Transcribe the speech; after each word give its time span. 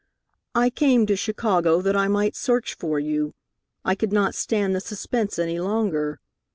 "I 0.55 0.71
came 0.71 1.05
to 1.05 1.15
Chicago 1.15 1.79
that 1.83 1.95
I 1.95 2.07
might 2.07 2.35
search 2.35 2.73
for 2.73 2.99
you. 2.99 3.35
I 3.85 3.93
could 3.93 4.11
not 4.11 4.33
stand 4.33 4.73
the 4.75 4.81
suspense 4.81 5.37
any 5.37 5.59
longer. 5.59 6.19